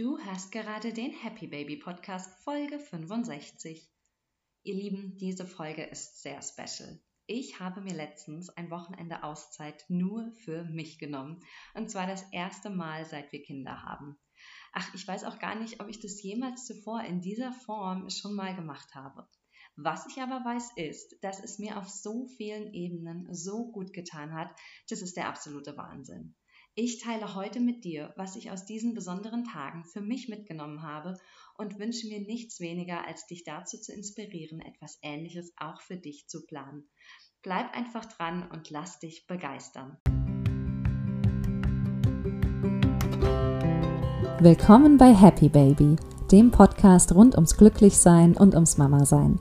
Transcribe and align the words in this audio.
Du 0.00 0.18
hast 0.18 0.50
gerade 0.50 0.94
den 0.94 1.12
Happy 1.12 1.46
Baby 1.46 1.76
Podcast 1.76 2.42
Folge 2.42 2.78
65. 2.78 3.86
Ihr 4.62 4.74
Lieben, 4.74 5.18
diese 5.18 5.44
Folge 5.44 5.82
ist 5.82 6.22
sehr 6.22 6.40
special. 6.40 6.98
Ich 7.26 7.60
habe 7.60 7.82
mir 7.82 7.92
letztens 7.92 8.48
ein 8.48 8.70
Wochenende 8.70 9.22
Auszeit 9.22 9.84
nur 9.88 10.32
für 10.32 10.64
mich 10.64 10.98
genommen. 10.98 11.44
Und 11.74 11.90
zwar 11.90 12.06
das 12.06 12.24
erste 12.32 12.70
Mal, 12.70 13.04
seit 13.04 13.30
wir 13.30 13.42
Kinder 13.42 13.82
haben. 13.82 14.18
Ach, 14.72 14.94
ich 14.94 15.06
weiß 15.06 15.24
auch 15.24 15.38
gar 15.38 15.54
nicht, 15.54 15.82
ob 15.82 15.88
ich 15.90 16.00
das 16.00 16.22
jemals 16.22 16.64
zuvor 16.64 17.04
in 17.04 17.20
dieser 17.20 17.52
Form 17.52 18.08
schon 18.08 18.34
mal 18.34 18.56
gemacht 18.56 18.94
habe. 18.94 19.28
Was 19.76 20.06
ich 20.06 20.22
aber 20.22 20.42
weiß, 20.42 20.76
ist, 20.76 21.22
dass 21.22 21.44
es 21.44 21.58
mir 21.58 21.76
auf 21.76 21.90
so 21.90 22.24
vielen 22.38 22.72
Ebenen 22.72 23.34
so 23.34 23.70
gut 23.70 23.92
getan 23.92 24.32
hat. 24.32 24.48
Das 24.88 25.02
ist 25.02 25.18
der 25.18 25.28
absolute 25.28 25.76
Wahnsinn. 25.76 26.36
Ich 26.82 26.96
teile 26.96 27.34
heute 27.34 27.60
mit 27.60 27.84
dir, 27.84 28.10
was 28.16 28.36
ich 28.36 28.50
aus 28.50 28.64
diesen 28.64 28.94
besonderen 28.94 29.44
Tagen 29.44 29.84
für 29.84 30.00
mich 30.00 30.30
mitgenommen 30.30 30.82
habe 30.82 31.18
und 31.58 31.78
wünsche 31.78 32.08
mir 32.08 32.20
nichts 32.20 32.58
weniger, 32.58 33.06
als 33.06 33.26
dich 33.26 33.44
dazu 33.44 33.78
zu 33.78 33.92
inspirieren, 33.92 34.62
etwas 34.62 34.98
Ähnliches 35.02 35.52
auch 35.58 35.82
für 35.82 35.98
dich 35.98 36.26
zu 36.26 36.46
planen. 36.46 36.88
Bleib 37.42 37.76
einfach 37.76 38.06
dran 38.06 38.48
und 38.50 38.70
lass 38.70 38.98
dich 38.98 39.26
begeistern. 39.26 39.98
Willkommen 44.40 44.96
bei 44.96 45.14
Happy 45.14 45.50
Baby, 45.50 45.96
dem 46.32 46.50
Podcast 46.50 47.14
rund 47.14 47.34
ums 47.34 47.58
Glücklichsein 47.58 48.34
und 48.38 48.54
ums 48.54 48.78
Mama-Sein. 48.78 49.38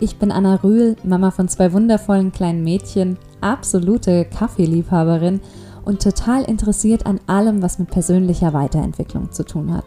Ich 0.00 0.18
bin 0.18 0.32
Anna 0.32 0.54
Rühl, 0.54 0.96
Mama 1.04 1.32
von 1.32 1.48
zwei 1.48 1.74
wundervollen 1.74 2.32
kleinen 2.32 2.64
Mädchen, 2.64 3.18
absolute 3.42 4.24
Kaffeeliebhaberin 4.24 5.42
und 5.88 6.02
total 6.02 6.44
interessiert 6.44 7.06
an 7.06 7.18
allem, 7.26 7.62
was 7.62 7.78
mit 7.78 7.90
persönlicher 7.90 8.52
Weiterentwicklung 8.52 9.32
zu 9.32 9.42
tun 9.42 9.72
hat. 9.72 9.86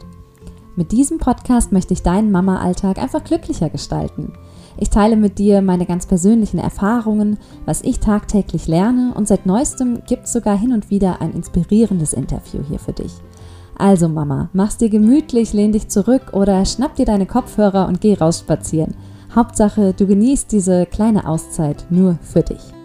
Mit 0.76 0.92
diesem 0.92 1.20
Podcast 1.20 1.72
möchte 1.72 1.94
ich 1.94 2.02
deinen 2.02 2.32
Mama-Alltag 2.32 2.98
einfach 2.98 3.24
glücklicher 3.24 3.70
gestalten. 3.70 4.34
Ich 4.78 4.90
teile 4.90 5.16
mit 5.16 5.38
dir 5.38 5.62
meine 5.62 5.86
ganz 5.86 6.08
persönlichen 6.08 6.58
Erfahrungen, 6.58 7.38
was 7.66 7.84
ich 7.84 8.00
tagtäglich 8.00 8.68
lerne 8.68 9.14
und 9.14 9.28
seit 9.28 9.46
neuestem 9.46 10.02
gibt 10.08 10.26
es 10.26 10.34
sogar 10.34 10.58
hin 10.58 10.74
und 10.74 10.90
wieder 10.90 11.22
ein 11.22 11.34
inspirierendes 11.34 12.14
Interview 12.14 12.62
hier 12.68 12.80
für 12.80 12.94
dich. 12.94 13.14
Also 13.78 14.08
Mama, 14.08 14.50
mach's 14.54 14.78
dir 14.78 14.90
gemütlich, 14.90 15.54
lehn 15.54 15.72
dich 15.72 15.88
zurück 15.88 16.34
oder 16.34 16.66
schnapp 16.66 16.96
dir 16.96 17.06
deine 17.06 17.28
Kopfhörer 17.28 17.88
und 17.88 18.02
geh 18.02 18.16
raus 18.16 18.40
spazieren. 18.40 18.96
Hauptsache, 19.36 19.94
du 19.94 20.08
genießt 20.08 20.52
diese 20.52 20.88
kleine 20.88 21.28
Auszeit 21.28 21.86
nur 21.92 22.18
für 22.24 22.42
dich. 22.42 22.81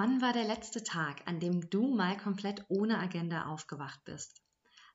Wann 0.00 0.22
war 0.22 0.32
der 0.32 0.44
letzte 0.44 0.84
Tag, 0.84 1.22
an 1.26 1.40
dem 1.40 1.70
du 1.70 1.92
mal 1.92 2.16
komplett 2.16 2.64
ohne 2.68 3.00
Agenda 3.00 3.46
aufgewacht 3.46 4.04
bist? 4.04 4.40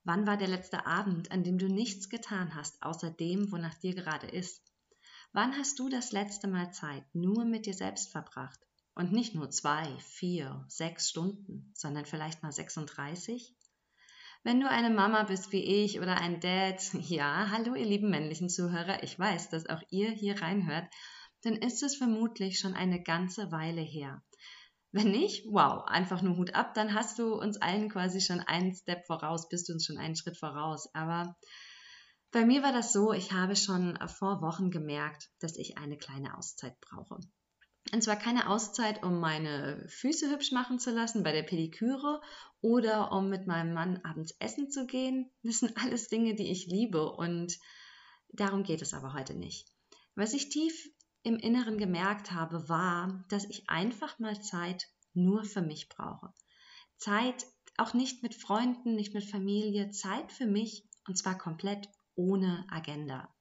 Wann 0.02 0.26
war 0.26 0.38
der 0.38 0.48
letzte 0.48 0.86
Abend, 0.86 1.30
an 1.30 1.44
dem 1.44 1.58
du 1.58 1.68
nichts 1.68 2.08
getan 2.08 2.54
hast, 2.54 2.82
außer 2.82 3.10
dem, 3.10 3.52
wonach 3.52 3.74
dir 3.74 3.94
gerade 3.94 4.26
ist? 4.26 4.62
Wann 5.34 5.54
hast 5.58 5.78
du 5.78 5.90
das 5.90 6.12
letzte 6.12 6.48
Mal 6.48 6.72
Zeit 6.72 7.04
nur 7.12 7.44
mit 7.44 7.66
dir 7.66 7.74
selbst 7.74 8.12
verbracht? 8.12 8.58
Und 8.94 9.12
nicht 9.12 9.34
nur 9.34 9.50
zwei, 9.50 9.84
vier, 9.98 10.64
sechs 10.68 11.10
Stunden, 11.10 11.70
sondern 11.74 12.06
vielleicht 12.06 12.42
mal 12.42 12.52
36? 12.52 13.54
Wenn 14.42 14.58
du 14.58 14.70
eine 14.70 14.88
Mama 14.88 15.24
bist 15.24 15.52
wie 15.52 15.64
ich 15.84 16.00
oder 16.00 16.16
ein 16.16 16.40
Dad, 16.40 16.80
ja, 16.94 17.50
hallo 17.50 17.74
ihr 17.74 17.84
lieben 17.84 18.08
männlichen 18.08 18.48
Zuhörer, 18.48 19.02
ich 19.02 19.18
weiß, 19.18 19.50
dass 19.50 19.68
auch 19.68 19.82
ihr 19.90 20.10
hier 20.12 20.40
reinhört, 20.40 20.88
dann 21.42 21.56
ist 21.56 21.82
es 21.82 21.94
vermutlich 21.94 22.58
schon 22.58 22.72
eine 22.72 23.02
ganze 23.02 23.52
Weile 23.52 23.82
her. 23.82 24.22
Wenn 24.94 25.10
nicht, 25.10 25.44
wow, 25.50 25.82
einfach 25.88 26.22
nur 26.22 26.36
Hut 26.36 26.54
ab, 26.54 26.72
dann 26.74 26.94
hast 26.94 27.18
du 27.18 27.34
uns 27.34 27.60
allen 27.60 27.88
quasi 27.88 28.20
schon 28.20 28.38
einen 28.38 28.76
Step 28.76 29.04
voraus, 29.08 29.48
bist 29.48 29.68
du 29.68 29.72
uns 29.72 29.84
schon 29.84 29.98
einen 29.98 30.14
Schritt 30.14 30.36
voraus. 30.36 30.88
Aber 30.94 31.36
bei 32.30 32.46
mir 32.46 32.62
war 32.62 32.72
das 32.72 32.92
so, 32.92 33.12
ich 33.12 33.32
habe 33.32 33.56
schon 33.56 33.98
vor 34.06 34.40
Wochen 34.40 34.70
gemerkt, 34.70 35.30
dass 35.40 35.56
ich 35.56 35.78
eine 35.78 35.98
kleine 35.98 36.38
Auszeit 36.38 36.78
brauche. 36.80 37.18
Und 37.92 38.04
zwar 38.04 38.14
keine 38.14 38.48
Auszeit, 38.48 39.02
um 39.02 39.18
meine 39.18 39.84
Füße 39.88 40.30
hübsch 40.30 40.52
machen 40.52 40.78
zu 40.78 40.92
lassen 40.92 41.24
bei 41.24 41.32
der 41.32 41.42
Pediküre 41.42 42.20
oder 42.60 43.10
um 43.10 43.28
mit 43.28 43.48
meinem 43.48 43.74
Mann 43.74 44.00
abends 44.04 44.36
essen 44.38 44.70
zu 44.70 44.86
gehen. 44.86 45.28
Das 45.42 45.58
sind 45.58 45.76
alles 45.76 46.06
Dinge, 46.06 46.36
die 46.36 46.52
ich 46.52 46.68
liebe 46.68 47.10
und 47.10 47.58
darum 48.28 48.62
geht 48.62 48.80
es 48.80 48.94
aber 48.94 49.12
heute 49.12 49.34
nicht. 49.34 49.66
Was 50.14 50.34
ich 50.34 50.50
tief 50.50 50.88
im 51.24 51.36
Inneren 51.36 51.78
gemerkt 51.78 52.30
habe, 52.30 52.68
war, 52.68 53.24
dass 53.28 53.44
ich 53.46 53.68
einfach 53.68 54.18
mal 54.18 54.40
Zeit 54.40 54.86
nur 55.14 55.42
für 55.42 55.62
mich 55.62 55.88
brauche. 55.88 56.32
Zeit 56.98 57.46
auch 57.76 57.94
nicht 57.94 58.22
mit 58.22 58.34
Freunden, 58.34 58.94
nicht 58.94 59.14
mit 59.14 59.24
Familie, 59.24 59.90
Zeit 59.90 60.30
für 60.30 60.46
mich 60.46 60.86
und 61.08 61.16
zwar 61.16 61.36
komplett 61.36 61.88
ohne 62.14 62.66
Agenda. 62.70 63.34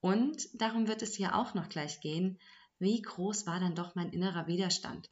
Und 0.00 0.48
darum 0.54 0.86
wird 0.86 1.02
es 1.02 1.14
hier 1.14 1.34
auch 1.34 1.54
noch 1.54 1.68
gleich 1.68 2.00
gehen, 2.00 2.38
wie 2.78 3.00
groß 3.02 3.46
war 3.46 3.58
dann 3.58 3.74
doch 3.74 3.94
mein 3.94 4.10
innerer 4.10 4.46
Widerstand, 4.46 5.10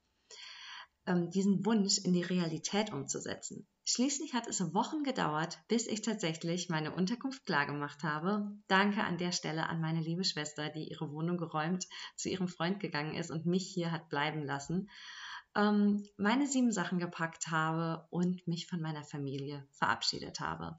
diesen 1.31 1.65
Wunsch 1.65 1.99
in 1.99 2.13
die 2.13 2.23
Realität 2.23 2.93
umzusetzen. 2.93 3.67
Schließlich 3.85 4.35
hat 4.35 4.49
es 4.49 4.75
Wochen 4.75 5.05
gedauert, 5.05 5.61
bis 5.69 5.87
ich 5.87 6.03
tatsächlich 6.03 6.69
meine 6.69 6.93
Unterkunft 6.93 7.47
klargemacht 7.47 8.03
habe. 8.03 8.51
Danke 8.67 9.05
an 9.05 9.17
der 9.17 9.31
Stelle 9.31 9.69
an 9.69 9.81
meine 9.81 10.01
liebe 10.01 10.25
Schwester, 10.25 10.69
die 10.69 10.89
ihre 10.89 11.13
Wohnung 11.13 11.37
geräumt 11.37 11.87
zu 12.17 12.29
ihrem 12.29 12.49
Freund 12.49 12.81
gegangen 12.81 13.15
ist 13.15 13.31
und 13.31 13.47
mich 13.47 13.67
hier 13.73 13.93
hat 13.93 14.09
bleiben 14.09 14.43
lassen. 14.43 14.91
Ähm, 15.55 16.05
meine 16.17 16.49
sieben 16.49 16.73
Sachen 16.73 16.99
gepackt 16.99 17.49
habe 17.49 18.07
und 18.11 18.47
mich 18.49 18.67
von 18.67 18.81
meiner 18.81 19.05
Familie 19.05 19.67
verabschiedet 19.71 20.41
habe. 20.41 20.77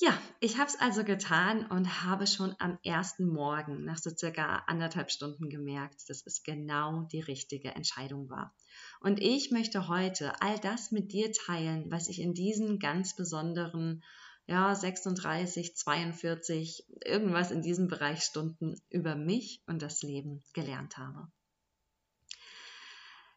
Ja, 0.00 0.20
ich 0.40 0.58
habe 0.58 0.68
es 0.68 0.76
also 0.80 1.04
getan 1.04 1.66
und 1.66 2.02
habe 2.02 2.26
schon 2.26 2.56
am 2.58 2.80
ersten 2.82 3.28
Morgen 3.28 3.84
nach 3.84 3.98
so 3.98 4.10
circa 4.10 4.64
anderthalb 4.66 5.12
Stunden 5.12 5.48
gemerkt, 5.48 6.10
dass 6.10 6.26
es 6.26 6.42
genau 6.42 7.02
die 7.12 7.20
richtige 7.20 7.68
Entscheidung 7.76 8.28
war. 8.28 8.52
Und 8.98 9.20
ich 9.20 9.52
möchte 9.52 9.86
heute 9.86 10.42
all 10.42 10.58
das 10.58 10.90
mit 10.90 11.12
dir 11.12 11.30
teilen, 11.32 11.92
was 11.92 12.08
ich 12.08 12.20
in 12.20 12.34
diesen 12.34 12.80
ganz 12.80 13.14
besonderen, 13.14 14.02
ja, 14.46 14.74
36, 14.74 15.76
42, 15.76 16.86
irgendwas 17.04 17.52
in 17.52 17.62
diesem 17.62 17.86
Bereich 17.86 18.24
Stunden 18.24 18.74
über 18.90 19.14
mich 19.14 19.62
und 19.68 19.80
das 19.80 20.02
Leben 20.02 20.42
gelernt 20.54 20.98
habe. 20.98 21.28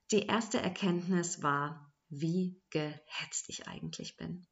Die 0.09 0.25
erste 0.25 0.59
Erkenntnis 0.59 1.43
war, 1.43 1.93
wie 2.09 2.59
gehetzt 2.71 3.45
ich 3.49 3.67
eigentlich 3.67 4.17
bin. 4.17 4.47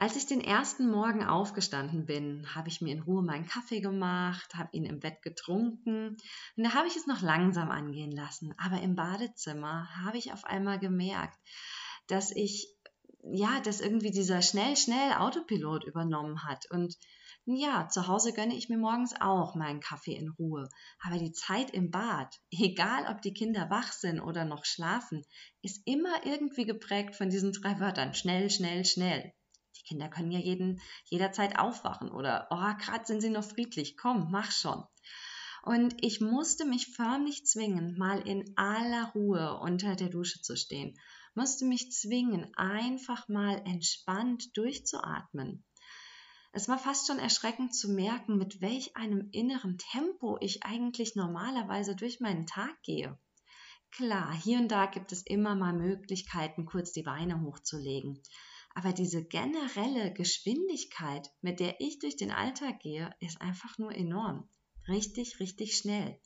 Als 0.00 0.14
ich 0.14 0.26
den 0.26 0.40
ersten 0.40 0.88
Morgen 0.92 1.24
aufgestanden 1.24 2.06
bin, 2.06 2.54
habe 2.54 2.68
ich 2.68 2.80
mir 2.80 2.92
in 2.92 3.02
Ruhe 3.02 3.20
meinen 3.20 3.48
Kaffee 3.48 3.80
gemacht, 3.80 4.54
habe 4.54 4.68
ihn 4.70 4.84
im 4.84 5.00
Bett 5.00 5.22
getrunken 5.22 6.16
und 6.56 6.64
da 6.64 6.74
habe 6.74 6.86
ich 6.86 6.94
es 6.94 7.08
noch 7.08 7.20
langsam 7.20 7.72
angehen 7.72 8.12
lassen. 8.12 8.54
Aber 8.58 8.80
im 8.80 8.94
Badezimmer 8.94 9.88
habe 10.04 10.16
ich 10.16 10.32
auf 10.32 10.44
einmal 10.44 10.78
gemerkt, 10.78 11.36
dass 12.06 12.30
ich, 12.30 12.72
ja, 13.24 13.58
dass 13.58 13.80
irgendwie 13.80 14.12
dieser 14.12 14.40
schnell, 14.40 14.76
schnell 14.76 15.14
Autopilot 15.14 15.82
übernommen 15.82 16.44
hat 16.44 16.70
und 16.70 16.96
ja, 17.44 17.88
zu 17.88 18.06
Hause 18.06 18.32
gönne 18.32 18.54
ich 18.54 18.68
mir 18.68 18.78
morgens 18.78 19.20
auch 19.20 19.56
meinen 19.56 19.80
Kaffee 19.80 20.14
in 20.14 20.28
Ruhe. 20.28 20.68
Aber 21.00 21.18
die 21.18 21.32
Zeit 21.32 21.70
im 21.72 21.90
Bad, 21.90 22.38
egal 22.52 23.06
ob 23.10 23.20
die 23.20 23.34
Kinder 23.34 23.68
wach 23.68 23.90
sind 23.90 24.20
oder 24.20 24.44
noch 24.44 24.64
schlafen, 24.64 25.24
ist 25.60 25.82
immer 25.86 26.24
irgendwie 26.24 26.66
geprägt 26.66 27.16
von 27.16 27.30
diesen 27.30 27.52
drei 27.52 27.80
Wörtern. 27.80 28.14
Schnell, 28.14 28.48
schnell, 28.48 28.84
schnell. 28.84 29.32
Die 29.78 29.84
Kinder 29.84 30.08
können 30.08 30.30
ja 30.30 30.38
jeden, 30.38 30.80
jederzeit 31.04 31.58
aufwachen 31.58 32.10
oder, 32.10 32.48
oh, 32.50 32.76
gerade 32.78 33.06
sind 33.06 33.20
sie 33.20 33.30
noch 33.30 33.44
friedlich, 33.44 33.96
komm, 33.96 34.30
mach 34.30 34.50
schon. 34.50 34.84
Und 35.62 35.94
ich 36.02 36.20
musste 36.20 36.64
mich 36.64 36.94
förmlich 36.94 37.44
zwingen, 37.46 37.96
mal 37.98 38.26
in 38.26 38.52
aller 38.56 39.12
Ruhe 39.14 39.58
unter 39.60 39.96
der 39.96 40.08
Dusche 40.08 40.40
zu 40.40 40.56
stehen, 40.56 40.98
musste 41.34 41.64
mich 41.64 41.92
zwingen, 41.92 42.52
einfach 42.56 43.28
mal 43.28 43.62
entspannt 43.64 44.56
durchzuatmen. 44.56 45.64
Es 46.52 46.68
war 46.68 46.78
fast 46.78 47.06
schon 47.06 47.18
erschreckend 47.18 47.74
zu 47.74 47.90
merken, 47.90 48.38
mit 48.38 48.60
welch 48.60 48.96
einem 48.96 49.28
inneren 49.32 49.78
Tempo 49.78 50.38
ich 50.40 50.64
eigentlich 50.64 51.14
normalerweise 51.14 51.94
durch 51.94 52.20
meinen 52.20 52.46
Tag 52.46 52.82
gehe. 52.82 53.18
Klar, 53.90 54.32
hier 54.34 54.58
und 54.58 54.68
da 54.68 54.86
gibt 54.86 55.12
es 55.12 55.22
immer 55.22 55.54
mal 55.54 55.72
Möglichkeiten, 55.72 56.66
kurz 56.66 56.92
die 56.92 57.02
Beine 57.02 57.42
hochzulegen. 57.42 58.22
Aber 58.78 58.92
diese 58.92 59.24
generelle 59.24 60.12
Geschwindigkeit, 60.12 61.32
mit 61.40 61.58
der 61.58 61.80
ich 61.80 61.98
durch 61.98 62.14
den 62.14 62.30
Alltag 62.30 62.78
gehe, 62.78 63.10
ist 63.18 63.40
einfach 63.40 63.76
nur 63.76 63.92
enorm. 63.92 64.48
Richtig, 64.86 65.40
richtig 65.40 65.76
schnell. 65.76 66.20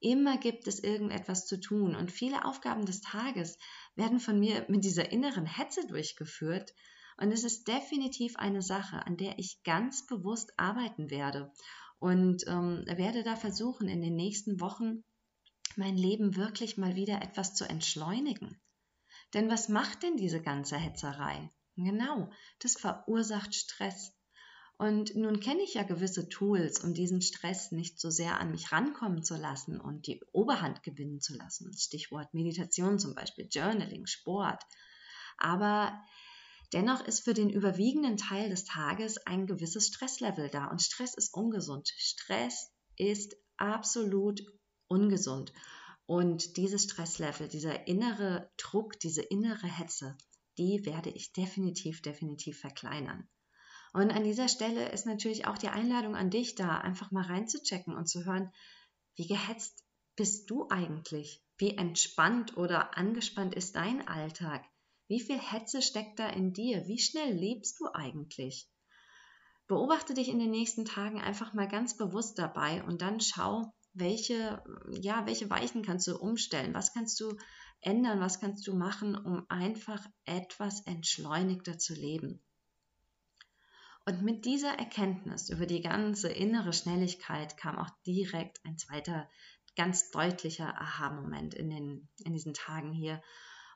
Immer 0.00 0.38
gibt 0.38 0.66
es 0.66 0.82
irgendetwas 0.82 1.46
zu 1.46 1.60
tun 1.60 1.94
und 1.94 2.10
viele 2.10 2.46
Aufgaben 2.46 2.86
des 2.86 3.02
Tages 3.02 3.58
werden 3.96 4.18
von 4.18 4.40
mir 4.40 4.64
mit 4.70 4.82
dieser 4.82 5.12
inneren 5.12 5.44
Hetze 5.44 5.86
durchgeführt. 5.86 6.72
Und 7.18 7.32
es 7.32 7.44
ist 7.44 7.68
definitiv 7.68 8.36
eine 8.36 8.62
Sache, 8.62 9.04
an 9.06 9.18
der 9.18 9.38
ich 9.38 9.62
ganz 9.62 10.06
bewusst 10.06 10.54
arbeiten 10.56 11.10
werde 11.10 11.52
und 11.98 12.44
ähm, 12.46 12.86
werde 12.86 13.24
da 13.24 13.36
versuchen, 13.36 13.88
in 13.88 14.00
den 14.00 14.16
nächsten 14.16 14.58
Wochen 14.58 15.04
mein 15.76 15.98
Leben 15.98 16.34
wirklich 16.34 16.78
mal 16.78 16.96
wieder 16.96 17.20
etwas 17.20 17.54
zu 17.54 17.68
entschleunigen. 17.68 18.58
Denn 19.34 19.50
was 19.50 19.68
macht 19.68 20.02
denn 20.02 20.16
diese 20.16 20.40
ganze 20.40 20.78
Hetzerei? 20.78 21.50
Genau, 21.76 22.30
das 22.60 22.76
verursacht 22.76 23.54
Stress. 23.54 24.12
Und 24.76 25.14
nun 25.14 25.38
kenne 25.38 25.62
ich 25.62 25.74
ja 25.74 25.84
gewisse 25.84 26.28
Tools, 26.28 26.82
um 26.82 26.94
diesen 26.94 27.22
Stress 27.22 27.70
nicht 27.70 28.00
so 28.00 28.10
sehr 28.10 28.40
an 28.40 28.50
mich 28.50 28.72
rankommen 28.72 29.22
zu 29.22 29.36
lassen 29.36 29.80
und 29.80 30.06
die 30.06 30.20
Oberhand 30.32 30.82
gewinnen 30.82 31.20
zu 31.20 31.34
lassen. 31.34 31.72
Stichwort 31.76 32.34
Meditation 32.34 32.98
zum 32.98 33.14
Beispiel, 33.14 33.48
Journaling, 33.50 34.06
Sport. 34.06 34.62
Aber 35.38 36.00
dennoch 36.72 37.06
ist 37.06 37.20
für 37.20 37.34
den 37.34 37.50
überwiegenden 37.50 38.16
Teil 38.16 38.50
des 38.50 38.64
Tages 38.64 39.18
ein 39.26 39.46
gewisses 39.46 39.88
Stresslevel 39.88 40.50
da. 40.50 40.66
Und 40.66 40.82
Stress 40.82 41.14
ist 41.14 41.34
ungesund. 41.34 41.92
Stress 41.96 42.72
ist 42.96 43.36
absolut 43.56 44.42
ungesund. 44.88 45.52
Und 46.06 46.56
dieses 46.56 46.84
Stresslevel, 46.84 47.48
dieser 47.48 47.86
innere 47.86 48.50
Druck, 48.56 48.98
diese 48.98 49.22
innere 49.22 49.68
Hetze, 49.68 50.16
die 50.58 50.84
werde 50.84 51.10
ich 51.10 51.32
definitiv, 51.32 52.02
definitiv 52.02 52.60
verkleinern. 52.60 53.28
Und 53.92 54.10
an 54.10 54.24
dieser 54.24 54.48
Stelle 54.48 54.88
ist 54.90 55.06
natürlich 55.06 55.46
auch 55.46 55.56
die 55.56 55.68
Einladung 55.68 56.16
an 56.16 56.30
dich 56.30 56.54
da, 56.56 56.78
einfach 56.78 57.12
mal 57.12 57.24
reinzuchecken 57.24 57.94
und 57.94 58.08
zu 58.08 58.24
hören, 58.24 58.50
wie 59.16 59.26
gehetzt 59.26 59.84
bist 60.16 60.50
du 60.50 60.68
eigentlich? 60.68 61.42
Wie 61.58 61.76
entspannt 61.76 62.56
oder 62.56 62.96
angespannt 62.96 63.54
ist 63.54 63.76
dein 63.76 64.06
Alltag? 64.08 64.64
Wie 65.06 65.20
viel 65.20 65.38
Hetze 65.38 65.82
steckt 65.82 66.18
da 66.18 66.28
in 66.28 66.52
dir? 66.52 66.86
Wie 66.86 66.98
schnell 66.98 67.32
lebst 67.32 67.78
du 67.78 67.86
eigentlich? 67.92 68.68
Beobachte 69.66 70.14
dich 70.14 70.28
in 70.28 70.38
den 70.38 70.50
nächsten 70.50 70.84
Tagen 70.84 71.20
einfach 71.20 71.54
mal 71.54 71.68
ganz 71.68 71.96
bewusst 71.96 72.38
dabei 72.38 72.82
und 72.82 73.00
dann 73.00 73.20
schau, 73.20 73.72
welche, 73.92 74.62
ja, 74.90 75.24
welche 75.26 75.48
Weichen 75.50 75.82
kannst 75.82 76.06
du 76.06 76.18
umstellen? 76.18 76.74
Was 76.74 76.92
kannst 76.92 77.20
du 77.20 77.36
ändern? 77.80 78.20
Was 78.20 78.40
kannst 78.40 78.66
du 78.66 78.74
machen, 78.74 79.16
um 79.16 79.44
einfach 79.48 80.04
etwas 80.24 80.80
entschleunigter 80.86 81.78
zu 81.78 81.94
leben? 81.94 82.42
Und 84.06 84.22
mit 84.22 84.44
dieser 84.44 84.78
Erkenntnis 84.78 85.48
über 85.48 85.66
die 85.66 85.80
ganze 85.80 86.28
innere 86.28 86.72
Schnelligkeit 86.72 87.56
kam 87.56 87.78
auch 87.78 87.90
direkt 88.06 88.60
ein 88.64 88.76
zweiter 88.76 89.28
ganz 89.76 90.10
deutlicher 90.10 90.80
Aha-Moment 90.80 91.54
in, 91.54 91.70
den, 91.70 92.08
in 92.24 92.32
diesen 92.32 92.54
Tagen 92.54 92.92
hier. 92.92 93.22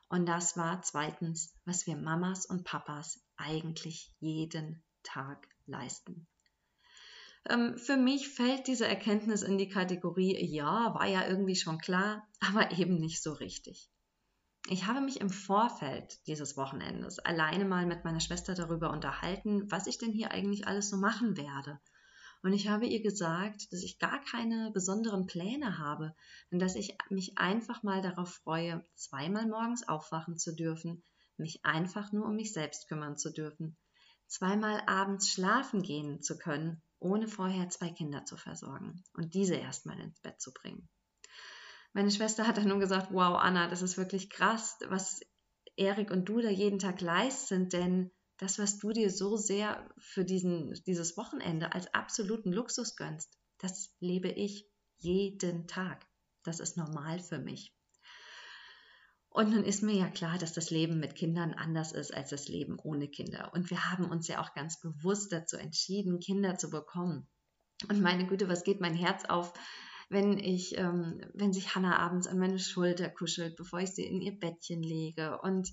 Und 0.07 0.27
das 0.27 0.55
war 0.55 0.81
zweitens, 0.81 1.53
was 1.65 1.87
wir 1.87 1.97
Mamas 1.97 2.45
und 2.45 2.63
Papas 2.63 3.21
eigentlich 3.37 4.13
jeden 4.19 4.83
Tag 5.03 5.47
leisten. 5.65 6.27
Ähm, 7.47 7.77
für 7.77 7.97
mich 7.97 8.29
fällt 8.29 8.67
diese 8.67 8.87
Erkenntnis 8.87 9.41
in 9.41 9.57
die 9.57 9.69
Kategorie, 9.69 10.37
ja, 10.45 10.93
war 10.93 11.07
ja 11.07 11.27
irgendwie 11.27 11.55
schon 11.55 11.77
klar, 11.77 12.27
aber 12.39 12.71
eben 12.71 12.99
nicht 12.99 13.21
so 13.21 13.33
richtig. 13.33 13.89
Ich 14.67 14.85
habe 14.85 15.01
mich 15.01 15.21
im 15.21 15.29
Vorfeld 15.29 16.19
dieses 16.27 16.57
Wochenendes 16.57 17.19
alleine 17.19 17.65
mal 17.65 17.85
mit 17.85 18.03
meiner 18.03 18.19
Schwester 18.19 18.53
darüber 18.53 18.91
unterhalten, 18.91 19.71
was 19.71 19.87
ich 19.87 19.97
denn 19.97 20.11
hier 20.11 20.31
eigentlich 20.31 20.67
alles 20.67 20.89
so 20.89 20.97
machen 20.97 21.37
werde. 21.37 21.79
Und 22.41 22.53
ich 22.53 22.67
habe 22.67 22.85
ihr 22.85 23.01
gesagt, 23.01 23.71
dass 23.71 23.83
ich 23.83 23.99
gar 23.99 24.23
keine 24.23 24.71
besonderen 24.71 25.25
Pläne 25.25 25.77
habe 25.77 26.15
und 26.51 26.59
dass 26.59 26.75
ich 26.75 26.95
mich 27.09 27.37
einfach 27.37 27.83
mal 27.83 28.01
darauf 28.01 28.35
freue, 28.35 28.85
zweimal 28.95 29.47
morgens 29.47 29.87
aufwachen 29.87 30.37
zu 30.37 30.55
dürfen, 30.55 31.03
mich 31.37 31.65
einfach 31.65 32.11
nur 32.11 32.25
um 32.25 32.35
mich 32.35 32.53
selbst 32.53 32.87
kümmern 32.87 33.17
zu 33.17 33.31
dürfen, 33.31 33.77
zweimal 34.27 34.81
abends 34.87 35.29
schlafen 35.29 35.81
gehen 35.81 36.21
zu 36.21 36.37
können, 36.37 36.81
ohne 36.99 37.27
vorher 37.27 37.69
zwei 37.69 37.89
Kinder 37.89 38.25
zu 38.25 38.37
versorgen 38.37 39.03
und 39.13 39.33
diese 39.33 39.55
erstmal 39.55 39.99
ins 39.99 40.19
Bett 40.19 40.39
zu 40.41 40.53
bringen. 40.53 40.89
Meine 41.93 42.11
Schwester 42.11 42.47
hat 42.47 42.57
dann 42.57 42.67
nur 42.67 42.79
gesagt, 42.79 43.07
wow, 43.11 43.37
Anna, 43.39 43.67
das 43.67 43.81
ist 43.81 43.97
wirklich 43.97 44.29
krass, 44.29 44.77
was 44.87 45.21
Erik 45.75 46.11
und 46.11 46.29
du 46.29 46.41
da 46.41 46.49
jeden 46.49 46.79
Tag 46.79 47.01
leisten, 47.01 47.69
denn 47.69 48.11
das, 48.37 48.59
was 48.59 48.77
du 48.77 48.91
dir 48.91 49.09
so 49.09 49.37
sehr 49.37 49.89
für 49.97 50.23
diesen, 50.23 50.73
dieses 50.85 51.17
Wochenende 51.17 51.73
als 51.73 51.93
absoluten 51.93 52.51
Luxus 52.51 52.95
gönnst, 52.95 53.37
das 53.57 53.93
lebe 53.99 54.29
ich 54.29 54.69
jeden 54.97 55.67
Tag. 55.67 56.05
Das 56.43 56.59
ist 56.59 56.77
normal 56.77 57.19
für 57.19 57.39
mich. 57.39 57.73
Und 59.31 59.51
nun 59.51 59.63
ist 59.63 59.83
mir 59.83 59.93
ja 59.93 60.09
klar, 60.09 60.37
dass 60.37 60.53
das 60.53 60.71
Leben 60.71 60.99
mit 60.99 61.15
Kindern 61.15 61.53
anders 61.53 61.91
ist 61.91 62.13
als 62.13 62.31
das 62.31 62.47
Leben 62.47 62.79
ohne 62.79 63.07
Kinder. 63.07 63.51
Und 63.53 63.69
wir 63.69 63.91
haben 63.91 64.05
uns 64.05 64.27
ja 64.27 64.41
auch 64.41 64.53
ganz 64.53 64.79
bewusst 64.79 65.31
dazu 65.31 65.55
entschieden, 65.57 66.19
Kinder 66.19 66.57
zu 66.57 66.69
bekommen. 66.69 67.27
Und 67.87 68.01
meine 68.01 68.25
Güte, 68.25 68.49
was 68.49 68.63
geht 68.63 68.81
mein 68.81 68.95
Herz 68.95 69.25
auf, 69.25 69.53
wenn 70.09 70.37
ich, 70.39 70.77
ähm, 70.77 71.21
wenn 71.33 71.53
sich 71.53 71.75
Hannah 71.75 71.97
abends 71.97 72.27
an 72.27 72.39
meine 72.39 72.59
Schulter 72.59 73.09
kuschelt, 73.09 73.55
bevor 73.55 73.79
ich 73.79 73.91
sie 73.91 74.05
in 74.05 74.21
ihr 74.21 74.37
Bettchen 74.37 74.81
lege 74.81 75.39
und 75.41 75.71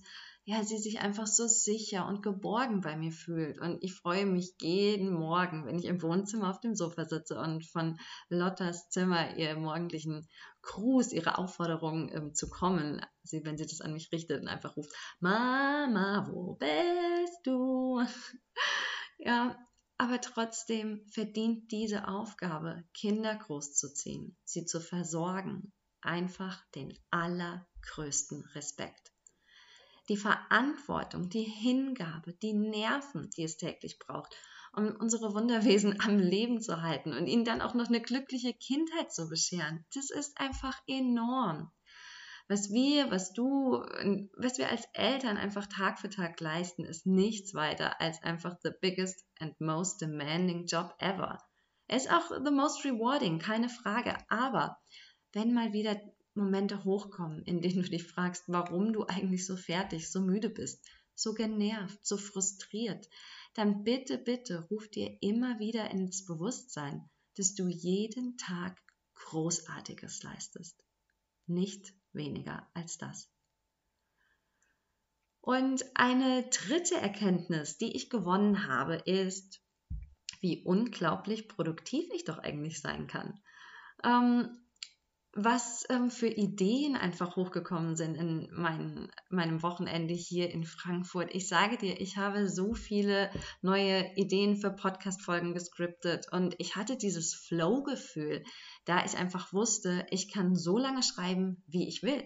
ja, 0.48 0.62
sie 0.62 0.78
sich 0.78 1.00
einfach 1.00 1.26
so 1.26 1.48
sicher 1.48 2.06
und 2.06 2.22
geborgen 2.22 2.80
bei 2.80 2.96
mir 2.96 3.10
fühlt. 3.10 3.58
Und 3.58 3.82
ich 3.82 3.94
freue 3.94 4.26
mich 4.26 4.54
jeden 4.60 5.12
Morgen, 5.12 5.66
wenn 5.66 5.76
ich 5.76 5.86
im 5.86 6.00
Wohnzimmer 6.02 6.50
auf 6.50 6.60
dem 6.60 6.76
Sofa 6.76 7.04
sitze 7.04 7.36
und 7.36 7.66
von 7.66 7.98
Lottas 8.28 8.88
Zimmer 8.88 9.36
ihr 9.36 9.56
morgendlichen 9.56 10.28
Gruß, 10.62 11.12
ihre 11.12 11.38
Aufforderung 11.38 12.12
ähm, 12.12 12.32
zu 12.32 12.48
kommen, 12.48 13.04
sie, 13.24 13.44
wenn 13.44 13.58
sie 13.58 13.66
das 13.66 13.80
an 13.80 13.92
mich 13.92 14.12
richtet 14.12 14.40
und 14.40 14.46
einfach 14.46 14.76
ruft, 14.76 14.92
Mama, 15.18 16.28
wo 16.30 16.54
bist 16.54 17.40
du? 17.42 18.00
ja, 19.18 19.56
aber 19.98 20.20
trotzdem 20.20 21.06
verdient 21.10 21.70
diese 21.72 22.08
Aufgabe, 22.08 22.84
Kinder 22.92 23.34
großzuziehen, 23.34 24.36
sie 24.44 24.66
zu 24.66 24.80
versorgen, 24.80 25.72
einfach 26.00 26.62
den 26.74 26.96
allergrößten 27.10 28.42
Respekt. 28.54 29.12
Die 30.08 30.16
Verantwortung, 30.16 31.28
die 31.30 31.44
Hingabe, 31.44 32.34
die 32.34 32.52
Nerven, 32.52 33.30
die 33.30 33.42
es 33.42 33.56
täglich 33.56 33.98
braucht, 33.98 34.36
um 34.72 34.94
unsere 34.96 35.34
Wunderwesen 35.34 36.00
am 36.00 36.18
Leben 36.18 36.60
zu 36.60 36.82
halten 36.82 37.12
und 37.12 37.26
ihnen 37.26 37.44
dann 37.44 37.60
auch 37.60 37.74
noch 37.74 37.88
eine 37.88 38.00
glückliche 38.00 38.54
Kindheit 38.54 39.12
zu 39.12 39.28
bescheren, 39.28 39.84
das 39.94 40.10
ist 40.10 40.38
einfach 40.38 40.80
enorm 40.86 41.72
was 42.48 42.70
wir, 42.70 43.10
was 43.10 43.32
du, 43.32 43.82
was 44.36 44.58
wir 44.58 44.70
als 44.70 44.84
Eltern 44.92 45.36
einfach 45.36 45.66
Tag 45.66 45.98
für 45.98 46.10
Tag 46.10 46.40
leisten, 46.40 46.84
ist 46.84 47.06
nichts 47.06 47.54
weiter 47.54 48.00
als 48.00 48.22
einfach 48.22 48.56
the 48.62 48.70
biggest 48.80 49.26
and 49.40 49.60
most 49.60 50.00
demanding 50.00 50.66
job 50.66 50.94
ever. 50.98 51.38
Er 51.88 51.96
ist 51.96 52.10
auch 52.10 52.30
the 52.44 52.52
most 52.52 52.84
rewarding, 52.84 53.38
keine 53.38 53.68
Frage. 53.68 54.16
Aber 54.28 54.78
wenn 55.32 55.54
mal 55.54 55.72
wieder 55.72 56.00
Momente 56.34 56.84
hochkommen, 56.84 57.42
in 57.44 57.62
denen 57.62 57.82
du 57.82 57.88
dich 57.88 58.06
fragst, 58.06 58.44
warum 58.46 58.92
du 58.92 59.04
eigentlich 59.06 59.46
so 59.46 59.56
fertig, 59.56 60.10
so 60.10 60.20
müde 60.20 60.50
bist, 60.50 60.84
so 61.14 61.32
genervt, 61.32 62.06
so 62.06 62.16
frustriert, 62.16 63.08
dann 63.54 63.84
bitte, 63.84 64.18
bitte 64.18 64.66
ruf 64.70 64.88
dir 64.88 65.16
immer 65.20 65.58
wieder 65.58 65.90
ins 65.90 66.26
Bewusstsein, 66.26 67.08
dass 67.36 67.54
du 67.54 67.68
jeden 67.68 68.36
Tag 68.36 68.80
Großartiges 69.14 70.22
leistest. 70.22 70.84
Nicht 71.46 71.94
weniger 72.16 72.68
als 72.74 72.98
das. 72.98 73.30
Und 75.40 75.84
eine 75.94 76.48
dritte 76.50 76.96
Erkenntnis, 76.96 77.78
die 77.78 77.94
ich 77.94 78.10
gewonnen 78.10 78.66
habe, 78.66 78.96
ist, 78.96 79.62
wie 80.40 80.64
unglaublich 80.64 81.48
produktiv 81.48 82.08
ich 82.12 82.24
doch 82.24 82.38
eigentlich 82.38 82.80
sein 82.80 83.06
kann. 83.06 83.40
Ähm, 84.02 84.65
was 85.36 85.84
ähm, 85.90 86.10
für 86.10 86.28
Ideen 86.28 86.96
einfach 86.96 87.36
hochgekommen 87.36 87.94
sind 87.94 88.16
in 88.16 88.48
mein, 88.52 89.08
meinem 89.28 89.62
Wochenende 89.62 90.14
hier 90.14 90.50
in 90.50 90.64
Frankfurt. 90.64 91.34
Ich 91.34 91.46
sage 91.46 91.76
dir, 91.76 92.00
ich 92.00 92.16
habe 92.16 92.48
so 92.48 92.72
viele 92.72 93.30
neue 93.60 94.10
Ideen 94.16 94.56
für 94.56 94.70
Podcast-Folgen 94.70 95.52
gescriptet 95.52 96.26
und 96.32 96.54
ich 96.58 96.74
hatte 96.74 96.96
dieses 96.96 97.34
Flow-Gefühl, 97.34 98.44
da 98.86 99.04
ich 99.04 99.18
einfach 99.18 99.52
wusste, 99.52 100.06
ich 100.10 100.32
kann 100.32 100.56
so 100.56 100.78
lange 100.78 101.02
schreiben, 101.02 101.62
wie 101.66 101.86
ich 101.86 102.02
will. 102.02 102.24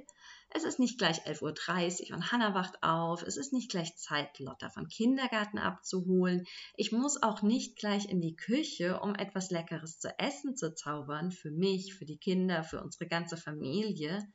Es 0.52 0.64
ist 0.64 0.80
nicht 0.80 0.98
gleich 0.98 1.26
11.30 1.26 2.10
Uhr 2.10 2.16
und 2.16 2.32
Hannah 2.32 2.54
wacht 2.54 2.82
auf. 2.82 3.22
Es 3.22 3.36
ist 3.36 3.52
nicht 3.52 3.70
gleich 3.70 3.96
Zeit, 3.96 4.38
Lotta 4.40 4.68
vom 4.68 4.88
Kindergarten 4.88 5.58
abzuholen. 5.58 6.44
Ich 6.76 6.90
muss 6.90 7.22
auch 7.22 7.42
nicht 7.42 7.76
gleich 7.76 8.08
in 8.08 8.20
die 8.20 8.34
Küche, 8.34 8.98
um 9.00 9.14
etwas 9.14 9.50
Leckeres 9.50 10.00
zu 10.00 10.18
essen 10.18 10.56
zu 10.56 10.74
zaubern. 10.74 11.30
Für 11.30 11.52
mich, 11.52 11.94
für 11.94 12.04
die 12.04 12.18
Kinder, 12.18 12.64
für 12.64 12.82
unsere 12.82 13.06
ganze 13.06 13.36
Familie. 13.36 14.26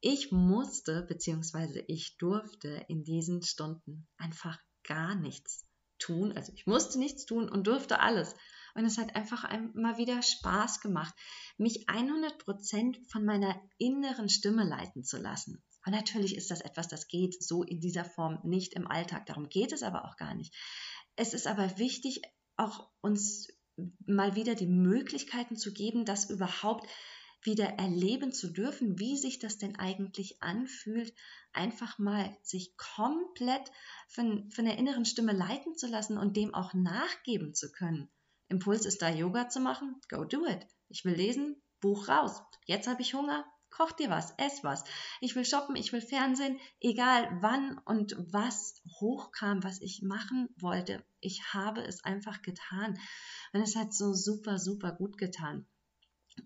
Ich 0.00 0.30
musste 0.30 1.02
bzw. 1.02 1.82
ich 1.88 2.16
durfte 2.18 2.84
in 2.86 3.02
diesen 3.02 3.42
Stunden 3.42 4.06
einfach 4.16 4.56
gar 4.84 5.16
nichts 5.16 5.66
tun. 5.98 6.32
Also 6.36 6.52
ich 6.54 6.66
musste 6.66 7.00
nichts 7.00 7.26
tun 7.26 7.48
und 7.48 7.66
durfte 7.66 7.98
alles. 7.98 8.36
Und 8.78 8.84
es 8.84 8.96
hat 8.96 9.16
einfach 9.16 9.44
mal 9.74 9.98
wieder 9.98 10.22
Spaß 10.22 10.80
gemacht, 10.80 11.12
mich 11.56 11.88
100% 11.88 13.10
von 13.10 13.24
meiner 13.24 13.60
inneren 13.76 14.28
Stimme 14.28 14.62
leiten 14.62 15.02
zu 15.02 15.18
lassen. 15.18 15.64
Und 15.84 15.94
natürlich 15.94 16.36
ist 16.36 16.52
das 16.52 16.60
etwas, 16.60 16.86
das 16.86 17.08
geht 17.08 17.42
so 17.42 17.64
in 17.64 17.80
dieser 17.80 18.04
Form 18.04 18.38
nicht 18.44 18.74
im 18.74 18.86
Alltag. 18.86 19.26
Darum 19.26 19.48
geht 19.48 19.72
es 19.72 19.82
aber 19.82 20.04
auch 20.04 20.16
gar 20.16 20.32
nicht. 20.36 20.54
Es 21.16 21.34
ist 21.34 21.48
aber 21.48 21.76
wichtig, 21.78 22.22
auch 22.56 22.88
uns 23.00 23.48
mal 24.06 24.36
wieder 24.36 24.54
die 24.54 24.68
Möglichkeiten 24.68 25.56
zu 25.56 25.72
geben, 25.72 26.04
das 26.04 26.30
überhaupt 26.30 26.88
wieder 27.42 27.66
erleben 27.80 28.30
zu 28.30 28.46
dürfen, 28.46 29.00
wie 29.00 29.16
sich 29.16 29.40
das 29.40 29.58
denn 29.58 29.74
eigentlich 29.74 30.40
anfühlt, 30.40 31.12
einfach 31.52 31.98
mal 31.98 32.38
sich 32.42 32.76
komplett 32.76 33.72
von, 34.06 34.48
von 34.52 34.66
der 34.66 34.78
inneren 34.78 35.04
Stimme 35.04 35.32
leiten 35.32 35.74
zu 35.74 35.88
lassen 35.88 36.16
und 36.16 36.36
dem 36.36 36.54
auch 36.54 36.74
nachgeben 36.74 37.54
zu 37.54 37.72
können. 37.72 38.08
Impuls 38.48 38.86
ist 38.86 39.02
da, 39.02 39.08
Yoga 39.08 39.48
zu 39.48 39.60
machen, 39.60 40.00
go 40.08 40.24
do 40.24 40.46
it. 40.46 40.66
Ich 40.88 41.04
will 41.04 41.14
lesen, 41.14 41.60
Buch 41.80 42.08
raus. 42.08 42.42
Jetzt 42.66 42.88
habe 42.88 43.02
ich 43.02 43.14
Hunger, 43.14 43.44
koch 43.70 43.92
dir 43.92 44.10
was, 44.10 44.32
ess 44.38 44.64
was. 44.64 44.84
Ich 45.20 45.36
will 45.36 45.44
shoppen, 45.44 45.76
ich 45.76 45.92
will 45.92 46.00
Fernsehen, 46.00 46.58
egal 46.80 47.38
wann 47.40 47.78
und 47.84 48.16
was 48.18 48.80
hochkam, 49.00 49.62
was 49.62 49.80
ich 49.80 50.02
machen 50.02 50.48
wollte. 50.56 51.04
Ich 51.20 51.52
habe 51.52 51.82
es 51.82 52.04
einfach 52.04 52.42
getan. 52.42 52.98
Und 53.52 53.60
es 53.60 53.76
hat 53.76 53.92
so 53.92 54.14
super, 54.14 54.58
super 54.58 54.92
gut 54.92 55.18
getan. 55.18 55.66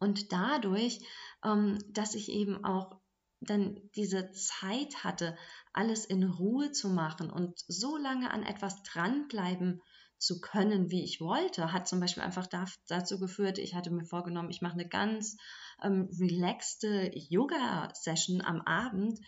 Und 0.01 0.33
dadurch, 0.33 1.01
ähm, 1.45 1.79
dass 1.89 2.15
ich 2.15 2.31
eben 2.31 2.65
auch 2.65 3.02
dann 3.45 3.81
diese 3.95 4.31
Zeit 4.33 5.05
hatte, 5.05 5.37
alles 5.73 6.05
in 6.05 6.25
Ruhe 6.25 6.73
zu 6.73 6.89
machen 6.89 7.31
und 7.31 7.59
so 7.67 7.97
lange 7.97 8.31
an 8.31 8.43
etwas 8.43 8.83
dranbleiben 8.83 9.81
zu 10.19 10.41
können, 10.41 10.91
wie 10.91 11.03
ich 11.03 11.21
wollte, 11.21 11.73
hat 11.73 11.89
zum 11.89 11.99
Beispiel 11.99 12.23
einfach 12.23 12.47
dazu 12.87 13.19
geführt, 13.19 13.59
ich 13.59 13.75
hatte 13.75 13.91
mir 13.91 14.05
vorgenommen, 14.05 14.51
ich 14.51 14.63
mache 14.63 14.75
eine 14.75 14.89
ganz 14.89 15.37
ähm, 15.83 16.09
relaxte 16.21 17.11
Yoga-Session 17.13 18.41
am 18.41 18.61
Abend 18.61 19.19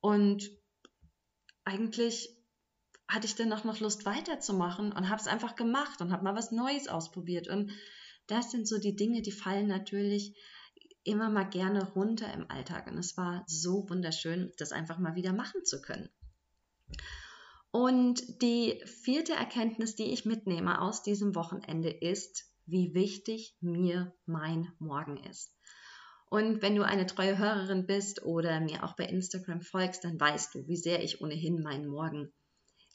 und 0.00 0.50
eigentlich 1.64 2.28
hatte 3.08 3.26
ich 3.26 3.34
dann 3.34 3.52
auch 3.52 3.64
noch 3.64 3.80
Lust 3.80 4.04
weiterzumachen 4.04 4.92
und 4.92 5.08
habe 5.08 5.20
es 5.20 5.26
einfach 5.26 5.56
gemacht 5.56 6.00
und 6.00 6.12
habe 6.12 6.24
mal 6.24 6.34
was 6.34 6.52
Neues 6.52 6.88
ausprobiert. 6.88 7.48
Und 7.48 7.70
das 8.26 8.50
sind 8.50 8.66
so 8.66 8.78
die 8.78 8.96
Dinge, 8.96 9.22
die 9.22 9.32
fallen 9.32 9.66
natürlich 9.66 10.36
immer 11.04 11.30
mal 11.30 11.48
gerne 11.48 11.92
runter 11.92 12.32
im 12.32 12.50
Alltag. 12.50 12.86
Und 12.90 12.98
es 12.98 13.16
war 13.16 13.44
so 13.46 13.88
wunderschön, 13.88 14.52
das 14.58 14.72
einfach 14.72 14.98
mal 14.98 15.14
wieder 15.14 15.32
machen 15.32 15.64
zu 15.64 15.80
können. 15.80 16.08
Und 17.70 18.42
die 18.42 18.80
vierte 18.86 19.32
Erkenntnis, 19.32 19.96
die 19.96 20.12
ich 20.12 20.24
mitnehme 20.24 20.80
aus 20.80 21.02
diesem 21.02 21.34
Wochenende 21.34 21.90
ist, 21.90 22.44
wie 22.66 22.94
wichtig 22.94 23.56
mir 23.60 24.14
mein 24.26 24.72
Morgen 24.78 25.16
ist. 25.24 25.54
Und 26.30 26.62
wenn 26.62 26.74
du 26.74 26.82
eine 26.84 27.06
treue 27.06 27.38
Hörerin 27.38 27.86
bist 27.86 28.22
oder 28.24 28.60
mir 28.60 28.84
auch 28.84 28.96
bei 28.96 29.04
Instagram 29.04 29.60
folgst, 29.60 30.04
dann 30.04 30.18
weißt 30.18 30.54
du, 30.54 30.66
wie 30.66 30.76
sehr 30.76 31.02
ich 31.02 31.20
ohnehin 31.20 31.62
meinen 31.62 31.86
Morgen 31.86 32.32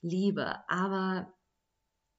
liebe. 0.01 0.55
Aber 0.69 1.33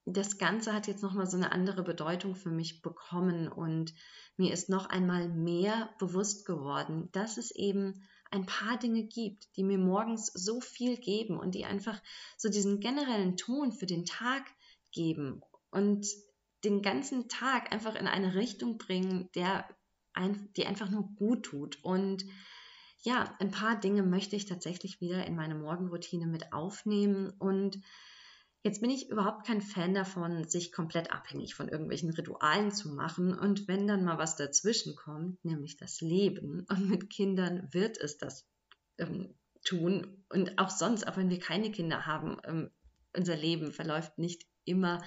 das 0.05 0.37
Ganze 0.37 0.73
hat 0.73 0.87
jetzt 0.87 1.03
nochmal 1.03 1.27
so 1.27 1.37
eine 1.37 1.51
andere 1.51 1.83
Bedeutung 1.83 2.35
für 2.35 2.49
mich 2.49 2.81
bekommen 2.81 3.47
und 3.47 3.93
mir 4.35 4.51
ist 4.51 4.69
noch 4.69 4.87
einmal 4.87 5.29
mehr 5.29 5.89
bewusst 5.99 6.45
geworden, 6.45 7.09
dass 7.11 7.37
es 7.37 7.51
eben 7.51 8.03
ein 8.31 8.45
paar 8.45 8.77
Dinge 8.77 9.03
gibt, 9.03 9.55
die 9.57 9.63
mir 9.63 9.77
morgens 9.77 10.27
so 10.27 10.61
viel 10.61 10.97
geben 10.97 11.37
und 11.37 11.53
die 11.53 11.65
einfach 11.65 12.01
so 12.37 12.49
diesen 12.49 12.79
generellen 12.79 13.37
Ton 13.37 13.71
für 13.71 13.85
den 13.85 14.05
Tag 14.05 14.45
geben 14.91 15.41
und 15.69 16.07
den 16.63 16.81
ganzen 16.81 17.27
Tag 17.27 17.71
einfach 17.73 17.95
in 17.95 18.07
eine 18.07 18.35
Richtung 18.35 18.77
bringen, 18.77 19.29
der 19.35 19.67
ein, 20.13 20.49
die 20.55 20.65
einfach 20.65 20.89
nur 20.89 21.03
gut 21.15 21.43
tut. 21.43 21.83
Und 21.83 22.25
ja, 22.99 23.35
ein 23.39 23.51
paar 23.51 23.79
Dinge 23.79 24.03
möchte 24.03 24.35
ich 24.35 24.45
tatsächlich 24.45 25.01
wieder 25.01 25.25
in 25.25 25.35
meine 25.35 25.55
Morgenroutine 25.55 26.27
mit 26.27 26.53
aufnehmen 26.53 27.31
und 27.39 27.79
Jetzt 28.63 28.81
bin 28.81 28.91
ich 28.91 29.09
überhaupt 29.09 29.47
kein 29.47 29.61
Fan 29.61 29.95
davon, 29.95 30.47
sich 30.47 30.71
komplett 30.71 31.11
abhängig 31.11 31.55
von 31.55 31.67
irgendwelchen 31.67 32.11
Ritualen 32.11 32.71
zu 32.71 32.89
machen. 32.89 33.33
Und 33.37 33.67
wenn 33.67 33.87
dann 33.87 34.03
mal 34.03 34.19
was 34.19 34.35
dazwischen 34.35 34.95
kommt, 34.95 35.43
nämlich 35.43 35.77
das 35.77 35.99
Leben, 36.01 36.65
und 36.69 36.89
mit 36.89 37.09
Kindern 37.09 37.67
wird 37.71 37.97
es 37.97 38.17
das 38.17 38.47
ähm, 38.99 39.33
tun. 39.63 40.23
Und 40.29 40.59
auch 40.59 40.69
sonst, 40.69 41.07
auch 41.07 41.17
wenn 41.17 41.29
wir 41.29 41.39
keine 41.39 41.71
Kinder 41.71 42.05
haben, 42.05 42.37
ähm, 42.43 42.69
unser 43.15 43.35
Leben 43.35 43.71
verläuft 43.71 44.17
nicht 44.19 44.45
immer 44.63 45.03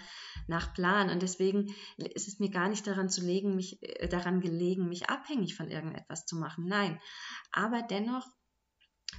nach 0.49 0.75
Plan. 0.75 1.11
Und 1.11 1.23
deswegen 1.23 1.75
ist 1.97 2.29
es 2.29 2.41
mir 2.41 2.51
gar 2.51 2.69
nicht 2.69 2.87
daran 2.87 3.09
zu 3.09 3.25
legen, 3.25 3.55
mich, 3.55 3.83
äh, 3.83 4.09
daran 4.09 4.41
gelegen, 4.41 4.89
mich 4.89 5.09
abhängig 5.09 5.55
von 5.55 5.71
irgendetwas 5.71 6.27
zu 6.27 6.37
machen. 6.37 6.67
Nein. 6.67 7.01
Aber 7.53 7.83
dennoch 7.83 8.27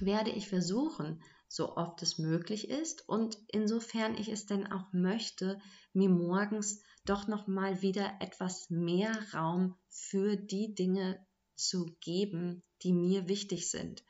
werde 0.00 0.30
ich 0.30 0.48
versuchen, 0.48 1.22
so 1.48 1.76
oft 1.76 2.02
es 2.02 2.18
möglich 2.18 2.68
ist 2.68 3.08
und 3.08 3.38
insofern 3.48 4.16
ich 4.16 4.28
es 4.28 4.46
denn 4.46 4.70
auch 4.70 4.92
möchte, 4.92 5.60
mir 5.92 6.08
morgens 6.08 6.82
doch 7.04 7.28
noch 7.28 7.46
mal 7.46 7.82
wieder 7.82 8.16
etwas 8.20 8.68
mehr 8.68 9.12
Raum 9.32 9.78
für 9.88 10.36
die 10.36 10.74
Dinge 10.74 11.24
zu 11.54 11.96
geben, 12.00 12.62
die 12.82 12.92
mir 12.92 13.28
wichtig 13.28 13.70
sind. 13.70 14.04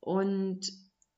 Und 0.00 0.70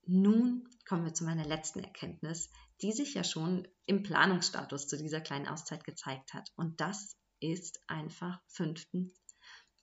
nun 0.07 0.69
kommen 0.87 1.05
wir 1.05 1.15
zu 1.15 1.25
meiner 1.25 1.45
letzten 1.45 1.81
Erkenntnis, 1.81 2.51
die 2.81 2.93
sich 2.93 3.15
ja 3.15 3.25
schon 3.25 3.67
im 3.87 4.03
Planungsstatus 4.03 4.87
zu 4.87 4.97
dieser 4.97 5.21
kleinen 5.21 5.49
Auszeit 5.49 5.85
gezeigt 5.85 6.33
hat. 6.33 6.51
Und 6.57 6.81
das 6.81 7.17
ist 7.41 7.81
einfach 7.89 8.41
fünftens, 8.47 9.13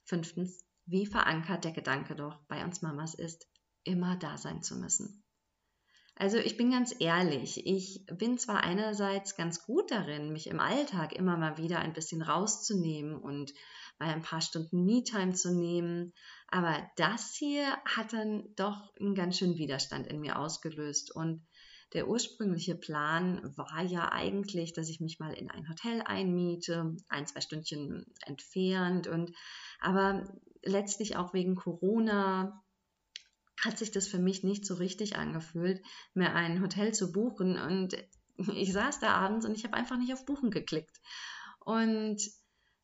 fünftens 0.06 0.64
wie 0.86 1.06
verankert 1.06 1.64
der 1.64 1.72
Gedanke 1.72 2.16
doch 2.16 2.44
bei 2.48 2.64
uns 2.64 2.82
Mamas 2.82 3.16
ist, 3.16 3.48
immer 3.86 4.18
da 4.18 4.38
sein 4.38 4.62
zu 4.62 4.76
müssen. 4.76 5.24
Also 6.18 6.38
ich 6.38 6.56
bin 6.56 6.72
ganz 6.72 6.96
ehrlich, 7.00 7.66
ich 7.66 8.06
bin 8.06 8.38
zwar 8.38 8.64
einerseits 8.64 9.36
ganz 9.36 9.66
gut 9.66 9.92
darin, 9.92 10.32
mich 10.32 10.48
im 10.48 10.62
Alltag 10.62 11.14
immer 11.14 11.36
mal 11.36 11.58
wieder 11.58 11.80
ein 11.80 11.92
bisschen 11.92 12.22
rauszunehmen 12.22 13.18
und 13.18 13.54
mal 14.00 14.10
ein 14.10 14.22
paar 14.22 14.40
Stunden 14.40 14.86
Me-Time 14.86 15.34
zu 15.34 15.54
nehmen, 15.54 16.14
aber 16.48 16.90
das 16.96 17.36
hier 17.36 17.66
hat 17.84 18.14
dann 18.14 18.46
doch 18.56 18.94
einen 18.98 19.16
ganz 19.16 19.38
schönen 19.38 19.58
Widerstand 19.58 20.08
in 20.08 20.22
mir 20.22 20.40
ausgelöst 20.40 21.14
und 21.14 21.46
der 21.94 22.08
ursprüngliche 22.08 22.76
Plan 22.76 23.54
war 23.56 23.84
ja 23.84 24.12
eigentlich, 24.12 24.74
dass 24.74 24.90
ich 24.90 25.00
mich 25.00 25.20
mal 25.20 25.34
in 25.34 25.50
ein 25.50 25.70
Hotel 25.70 26.02
einmiete, 26.02 26.96
ein, 27.08 27.28
zwei 27.28 27.42
Stündchen 27.42 28.06
entfernt 28.26 29.08
und 29.08 29.32
aber 29.80 30.28
letztlich 30.64 31.16
auch 31.16 31.34
wegen 31.34 31.56
Corona 31.56 32.65
hat 33.64 33.78
sich 33.78 33.92
das 33.92 34.08
für 34.08 34.20
mich 34.20 34.44
nicht 34.44 34.66
so 34.66 34.76
richtig 34.76 35.16
angefühlt, 35.16 35.82
mir 36.14 36.34
ein 36.34 36.62
Hotel 36.62 36.94
zu 36.94 37.12
buchen. 37.12 37.58
Und 37.58 37.96
ich 38.54 38.74
saß 38.74 39.00
da 39.00 39.14
abends 39.14 39.46
und 39.46 39.56
ich 39.56 39.64
habe 39.64 39.76
einfach 39.76 39.98
nicht 39.98 40.14
auf 40.14 40.26
Buchen 40.26 40.52
geklickt. 40.52 41.00
Und 41.60 42.22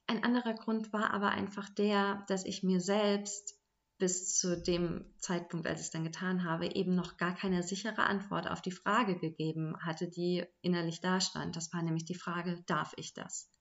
ein 0.08 0.24
anderer 0.24 0.54
Grund 0.54 0.92
war 0.94 1.14
aber 1.14 1.30
einfach 1.30 1.70
der, 1.70 2.24
dass 2.28 2.46
ich 2.46 2.64
mir 2.64 2.82
selbst 2.82 3.58
bis 3.98 4.36
zu 4.36 4.60
dem 4.60 5.06
Zeitpunkt, 5.20 5.68
als 5.68 5.80
ich 5.80 5.86
es 5.86 5.92
dann 5.92 6.04
getan 6.04 6.44
habe, 6.44 6.74
eben 6.74 6.96
noch 6.96 7.18
gar 7.18 7.36
keine 7.36 7.62
sichere 7.62 8.02
Antwort 8.02 8.50
auf 8.50 8.60
die 8.60 8.72
Frage 8.72 9.20
gegeben 9.20 9.76
hatte, 9.80 10.10
die 10.10 10.44
innerlich 10.62 11.02
dastand. 11.02 11.56
Das 11.56 11.72
war 11.72 11.84
nämlich 11.84 12.06
die 12.06 12.16
Frage, 12.16 12.64
darf 12.66 12.94
ich 12.98 13.14
das? 13.14 13.52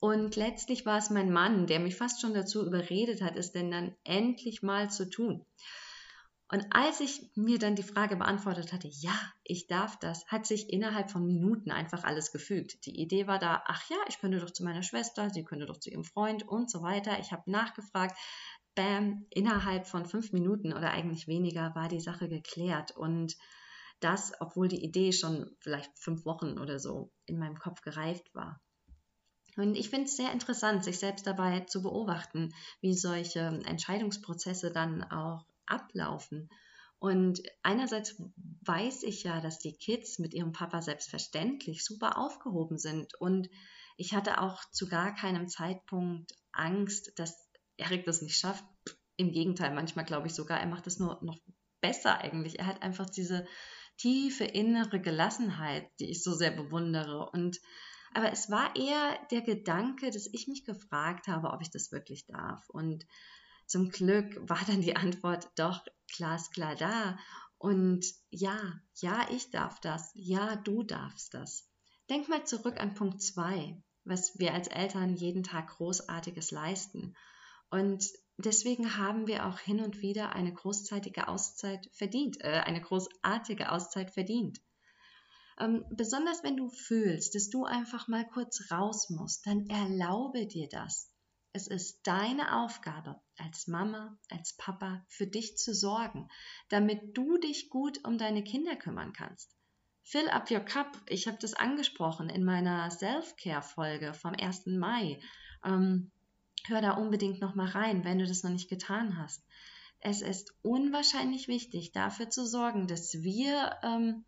Und 0.00 0.36
letztlich 0.36 0.86
war 0.86 0.98
es 0.98 1.10
mein 1.10 1.30
Mann, 1.30 1.66
der 1.66 1.80
mich 1.80 1.96
fast 1.96 2.22
schon 2.22 2.32
dazu 2.32 2.66
überredet 2.66 3.20
hat, 3.20 3.36
es 3.36 3.52
denn 3.52 3.70
dann 3.70 3.94
endlich 4.04 4.62
mal 4.62 4.90
zu 4.90 5.08
tun. 5.08 5.44
Und 6.52 6.66
als 6.70 7.00
ich 7.00 7.30
mir 7.34 7.58
dann 7.58 7.76
die 7.76 7.82
Frage 7.82 8.14
beantwortet 8.14 8.74
hatte, 8.74 8.86
ja, 8.86 9.18
ich 9.42 9.68
darf 9.68 9.98
das, 9.98 10.26
hat 10.26 10.44
sich 10.44 10.70
innerhalb 10.70 11.10
von 11.10 11.24
Minuten 11.24 11.70
einfach 11.70 12.04
alles 12.04 12.30
gefügt. 12.30 12.84
Die 12.84 13.00
Idee 13.00 13.26
war 13.26 13.38
da, 13.38 13.62
ach 13.64 13.88
ja, 13.88 13.96
ich 14.06 14.18
könnte 14.18 14.38
doch 14.38 14.50
zu 14.50 14.62
meiner 14.62 14.82
Schwester, 14.82 15.30
sie 15.30 15.44
könnte 15.44 15.64
doch 15.64 15.78
zu 15.78 15.88
ihrem 15.88 16.04
Freund 16.04 16.46
und 16.46 16.70
so 16.70 16.82
weiter. 16.82 17.18
Ich 17.20 17.32
habe 17.32 17.50
nachgefragt. 17.50 18.18
Bam, 18.74 19.24
innerhalb 19.30 19.86
von 19.86 20.04
fünf 20.04 20.32
Minuten 20.32 20.74
oder 20.74 20.90
eigentlich 20.90 21.26
weniger 21.26 21.74
war 21.74 21.88
die 21.88 22.00
Sache 22.00 22.28
geklärt. 22.28 22.94
Und 22.94 23.34
das, 24.00 24.34
obwohl 24.38 24.68
die 24.68 24.84
Idee 24.84 25.12
schon 25.12 25.56
vielleicht 25.60 25.98
fünf 25.98 26.26
Wochen 26.26 26.58
oder 26.58 26.78
so 26.78 27.10
in 27.24 27.38
meinem 27.38 27.58
Kopf 27.58 27.80
gereift 27.80 28.34
war. 28.34 28.60
Und 29.56 29.74
ich 29.74 29.88
finde 29.88 30.04
es 30.04 30.16
sehr 30.16 30.32
interessant, 30.32 30.84
sich 30.84 30.98
selbst 30.98 31.26
dabei 31.26 31.60
zu 31.60 31.80
beobachten, 31.80 32.54
wie 32.82 32.94
solche 32.94 33.40
Entscheidungsprozesse 33.40 34.70
dann 34.70 35.02
auch 35.04 35.46
ablaufen. 35.72 36.48
Und 36.98 37.42
einerseits 37.64 38.22
weiß 38.64 39.02
ich 39.02 39.24
ja, 39.24 39.40
dass 39.40 39.58
die 39.58 39.76
Kids 39.76 40.20
mit 40.20 40.34
ihrem 40.34 40.52
Papa 40.52 40.82
selbstverständlich 40.82 41.84
super 41.84 42.16
aufgehoben 42.16 42.78
sind. 42.78 43.14
Und 43.18 43.48
ich 43.96 44.14
hatte 44.14 44.40
auch 44.40 44.62
zu 44.70 44.88
gar 44.88 45.14
keinem 45.14 45.48
Zeitpunkt 45.48 46.32
Angst, 46.52 47.12
dass 47.16 47.50
Erik 47.76 48.04
das 48.04 48.22
nicht 48.22 48.38
schafft. 48.38 48.64
Im 49.16 49.32
Gegenteil, 49.32 49.74
manchmal 49.74 50.04
glaube 50.04 50.28
ich 50.28 50.34
sogar, 50.34 50.60
er 50.60 50.68
macht 50.68 50.86
es 50.86 50.98
nur 51.00 51.18
noch 51.22 51.38
besser 51.80 52.18
eigentlich. 52.18 52.60
Er 52.60 52.66
hat 52.66 52.82
einfach 52.82 53.10
diese 53.10 53.46
tiefe 53.96 54.44
innere 54.44 55.00
Gelassenheit, 55.00 55.88
die 55.98 56.10
ich 56.10 56.22
so 56.22 56.32
sehr 56.34 56.52
bewundere. 56.52 57.28
Und 57.30 57.58
aber 58.14 58.30
es 58.30 58.50
war 58.50 58.76
eher 58.76 59.18
der 59.30 59.42
Gedanke, 59.42 60.10
dass 60.10 60.28
ich 60.32 60.46
mich 60.46 60.64
gefragt 60.64 61.28
habe, 61.28 61.50
ob 61.50 61.62
ich 61.62 61.70
das 61.70 61.92
wirklich 61.92 62.26
darf. 62.26 62.68
Und 62.68 63.06
zum 63.72 63.88
Glück 63.88 64.38
war 64.50 64.60
dann 64.66 64.82
die 64.82 64.96
Antwort 64.96 65.48
doch 65.56 65.82
glasklar 66.14 66.76
da. 66.76 67.18
Und 67.56 68.04
ja, 68.28 68.60
ja, 68.96 69.26
ich 69.30 69.50
darf 69.50 69.80
das. 69.80 70.10
Ja, 70.14 70.56
du 70.56 70.82
darfst 70.82 71.32
das. 71.32 71.70
Denk 72.10 72.28
mal 72.28 72.44
zurück 72.44 72.78
an 72.78 72.92
Punkt 72.92 73.22
2, 73.22 73.82
was 74.04 74.38
wir 74.38 74.52
als 74.52 74.68
Eltern 74.68 75.16
jeden 75.16 75.42
Tag 75.42 75.68
Großartiges 75.68 76.50
leisten. 76.50 77.16
Und 77.70 78.04
deswegen 78.36 78.98
haben 78.98 79.26
wir 79.26 79.46
auch 79.46 79.58
hin 79.58 79.80
und 79.80 80.02
wieder 80.02 80.34
eine 80.34 80.52
großzeitige 80.52 81.28
Auszeit 81.28 81.88
verdient, 81.94 82.44
äh, 82.44 82.60
eine 82.66 82.82
großartige 82.82 83.72
Auszeit 83.72 84.10
verdient. 84.10 84.60
Ähm, 85.58 85.86
besonders 85.88 86.42
wenn 86.42 86.58
du 86.58 86.68
fühlst, 86.68 87.34
dass 87.34 87.48
du 87.48 87.64
einfach 87.64 88.06
mal 88.06 88.28
kurz 88.28 88.70
raus 88.70 89.08
musst, 89.08 89.46
dann 89.46 89.66
erlaube 89.70 90.46
dir 90.46 90.68
das. 90.68 91.11
Es 91.54 91.66
ist 91.66 92.06
deine 92.06 92.62
Aufgabe 92.62 93.20
als 93.36 93.66
Mama, 93.66 94.18
als 94.30 94.56
Papa 94.56 95.04
für 95.08 95.26
dich 95.26 95.58
zu 95.58 95.74
sorgen, 95.74 96.30
damit 96.70 97.16
du 97.16 97.36
dich 97.36 97.68
gut 97.68 98.02
um 98.04 98.16
deine 98.16 98.42
Kinder 98.42 98.74
kümmern 98.74 99.12
kannst. 99.12 99.54
Fill 100.02 100.28
up 100.30 100.50
your 100.50 100.60
cup. 100.60 100.96
Ich 101.08 101.28
habe 101.28 101.36
das 101.38 101.52
angesprochen 101.52 102.30
in 102.30 102.42
meiner 102.42 102.90
Self-Care-Folge 102.90 104.14
vom 104.14 104.32
1. 104.32 104.66
Mai. 104.66 105.20
Ähm, 105.62 106.10
hör 106.66 106.80
da 106.80 106.92
unbedingt 106.92 107.42
noch 107.42 107.54
mal 107.54 107.68
rein, 107.68 108.02
wenn 108.04 108.18
du 108.18 108.26
das 108.26 108.42
noch 108.42 108.50
nicht 108.50 108.70
getan 108.70 109.18
hast. 109.18 109.44
Es 110.00 110.22
ist 110.22 110.54
unwahrscheinlich 110.62 111.48
wichtig, 111.48 111.92
dafür 111.92 112.30
zu 112.30 112.46
sorgen, 112.46 112.86
dass 112.86 113.22
wir, 113.22 113.78
ähm, 113.82 114.24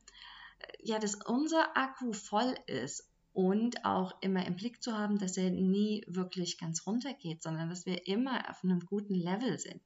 ja, 0.79 0.99
dass 0.99 1.15
unser 1.15 1.75
Akku 1.77 2.13
voll 2.13 2.55
ist 2.67 3.09
und 3.35 3.85
auch 3.85 4.15
immer 4.23 4.47
im 4.47 4.55
Blick 4.55 4.81
zu 4.81 4.97
haben, 4.97 5.19
dass 5.19 5.37
er 5.37 5.51
nie 5.51 6.05
wirklich 6.07 6.57
ganz 6.57 6.87
runtergeht, 6.87 7.43
sondern 7.43 7.69
dass 7.69 7.85
wir 7.85 8.07
immer 8.07 8.49
auf 8.49 8.63
einem 8.63 8.81
guten 8.81 9.15
Level 9.15 9.59
sind. 9.59 9.83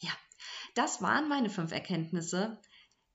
Ja, 0.00 0.12
das 0.74 1.00
waren 1.00 1.28
meine 1.28 1.48
fünf 1.48 1.72
Erkenntnisse. 1.72 2.60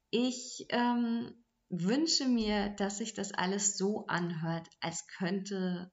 Ich 0.09 0.65
ähm, 0.69 1.31
wünsche 1.69 2.27
mir, 2.27 2.69
dass 2.69 2.97
sich 2.97 3.13
das 3.13 3.31
alles 3.31 3.77
so 3.77 4.07
anhört, 4.07 4.67
als 4.81 5.05
könnte 5.07 5.91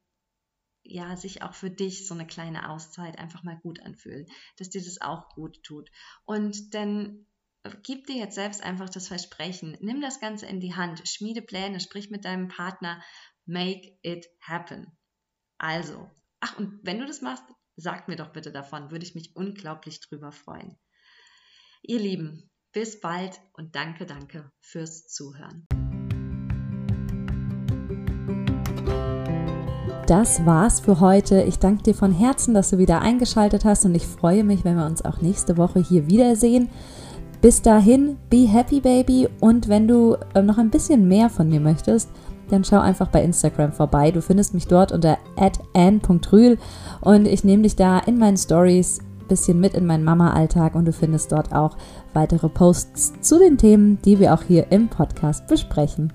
ja 0.83 1.14
sich 1.16 1.42
auch 1.42 1.54
für 1.54 1.71
dich 1.71 2.09
so 2.09 2.14
eine 2.14 2.26
kleine 2.26 2.71
Auszeit 2.71 3.19
einfach 3.19 3.42
mal 3.42 3.59
gut 3.59 3.81
anfühlen, 3.83 4.26
dass 4.57 4.71
dir 4.71 4.83
das 4.83 5.02
auch 5.02 5.28
gut 5.28 5.62
tut. 5.62 5.90
Und 6.25 6.73
dann 6.73 7.26
gib 7.83 8.07
dir 8.07 8.16
jetzt 8.16 8.35
selbst 8.35 8.62
einfach 8.62 8.88
das 8.88 9.09
Versprechen, 9.09 9.76
nimm 9.81 10.00
das 10.00 10.21
Ganze 10.21 10.47
in 10.47 10.61
die 10.61 10.75
Hand, 10.75 11.07
schmiede 11.09 11.42
Pläne, 11.42 11.81
sprich 11.81 12.11
mit 12.11 12.25
deinem 12.25 12.49
Partner, 12.49 13.02
make 13.47 13.99
it 14.02 14.26
happen. 14.40 14.97
Also, 15.59 16.11
ach, 16.40 16.59
und 16.59 16.81
wenn 16.83 16.99
du 16.99 17.07
das 17.07 17.21
machst, 17.21 17.45
sag 17.76 18.09
mir 18.09 18.16
doch 18.16 18.33
bitte 18.33 18.52
davon, 18.52 18.90
würde 18.90 19.04
ich 19.04 19.14
mich 19.14 19.37
unglaublich 19.37 20.00
drüber 20.00 20.33
freuen. 20.33 20.76
Ihr 21.83 21.99
Lieben, 21.99 22.50
bis 22.73 23.00
bald 23.00 23.40
und 23.52 23.75
danke, 23.75 24.07
danke 24.07 24.50
fürs 24.61 25.07
Zuhören. 25.07 25.66
Das 30.07 30.45
war's 30.45 30.81
für 30.81 31.00
heute. 31.00 31.42
Ich 31.42 31.59
danke 31.59 31.85
dir 31.85 31.95
von 31.95 32.12
Herzen, 32.12 32.54
dass 32.54 32.71
du 32.71 32.78
wieder 32.78 33.00
eingeschaltet 33.00 33.64
hast 33.64 33.85
und 33.85 33.95
ich 33.95 34.07
freue 34.07 34.42
mich, 34.42 34.64
wenn 34.64 34.76
wir 34.76 34.85
uns 34.85 35.04
auch 35.04 35.21
nächste 35.21 35.57
Woche 35.57 35.81
hier 35.81 36.09
wiedersehen. 36.09 36.71
Bis 37.42 37.61
dahin, 37.61 38.18
be 38.30 38.46
happy, 38.46 38.78
baby. 38.80 39.28
Und 39.40 39.68
wenn 39.68 39.88
du 39.88 40.16
äh, 40.32 40.42
noch 40.42 40.58
ein 40.58 40.70
bisschen 40.70 41.08
mehr 41.08 41.28
von 41.28 41.49
mir 41.49 41.58
möchtest, 41.58 42.08
dann 42.50 42.62
schau 42.62 42.78
einfach 42.78 43.08
bei 43.08 43.20
Instagram 43.25 43.72
vorbei. 43.72 44.12
Du 44.12 44.22
findest 44.22 44.54
mich 44.54 44.68
dort 44.68 44.92
unter 44.92 45.18
ann.rühl 45.75 46.56
und 47.00 47.26
ich 47.26 47.42
nehme 47.42 47.64
dich 47.64 47.75
da 47.75 47.99
in 47.99 48.18
meinen 48.18 48.37
Stories 48.37 49.00
ein 49.00 49.26
bisschen 49.26 49.58
mit 49.58 49.75
in 49.75 49.87
meinen 49.87 50.04
Mama-Alltag 50.04 50.76
und 50.76 50.84
du 50.84 50.92
findest 50.92 51.32
dort 51.32 51.52
auch 51.52 51.76
weitere 52.12 52.49
Posts 52.49 53.20
zu 53.22 53.40
den 53.40 53.58
Themen, 53.58 53.99
die 54.04 54.20
wir 54.20 54.34
auch 54.34 54.42
hier 54.42 54.70
im 54.70 54.88
Podcast 54.88 55.49
besprechen. 55.49 56.12